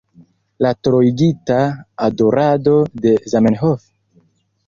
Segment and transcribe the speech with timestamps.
[0.65, 1.57] La troigita
[2.07, 3.85] adorado de Zamenhof?